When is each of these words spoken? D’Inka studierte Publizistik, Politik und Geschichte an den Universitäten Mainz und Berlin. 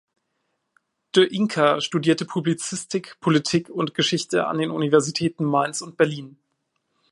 D’Inka 1.15 1.79
studierte 1.79 2.25
Publizistik, 2.25 3.17
Politik 3.19 3.69
und 3.69 3.93
Geschichte 3.93 4.47
an 4.47 4.57
den 4.57 4.71
Universitäten 4.71 5.43
Mainz 5.45 5.81
und 5.81 5.95
Berlin. 5.95 6.39